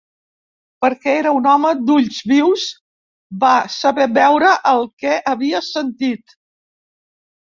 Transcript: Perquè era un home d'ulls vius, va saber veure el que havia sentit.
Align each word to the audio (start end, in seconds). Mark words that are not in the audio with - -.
Perquè 0.83 1.11
era 1.17 1.33
un 1.39 1.49
home 1.49 1.73
d'ulls 1.89 2.21
vius, 2.31 2.63
va 3.43 3.51
saber 3.73 4.07
veure 4.15 4.55
el 4.71 4.81
que 5.03 5.13
havia 5.33 5.63
sentit. 5.67 6.35